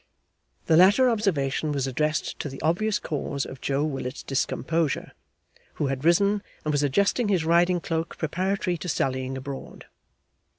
The 0.65 0.77
latter 0.77 1.11
observation 1.11 1.71
was 1.71 1.85
addressed 1.85 2.39
to 2.39 2.49
the 2.49 2.59
obvious 2.63 2.97
cause 2.97 3.45
of 3.45 3.61
Joe 3.61 3.83
Willet's 3.83 4.23
discomposure, 4.23 5.11
who 5.75 5.89
had 5.93 6.03
risen 6.03 6.41
and 6.65 6.71
was 6.71 6.81
adjusting 6.81 7.27
his 7.27 7.45
riding 7.45 7.79
cloak 7.79 8.17
preparatory 8.17 8.79
to 8.79 8.89
sallying 8.89 9.37
abroad. 9.37 9.85